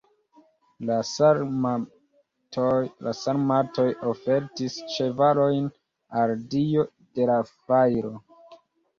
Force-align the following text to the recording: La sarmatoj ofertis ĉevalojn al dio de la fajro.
La 0.89 0.93
sarmatoj 1.07 3.93
ofertis 4.11 4.77
ĉevalojn 4.93 5.67
al 6.23 6.33
dio 6.55 6.87
de 7.19 7.29
la 7.31 7.37
fajro. 7.51 8.11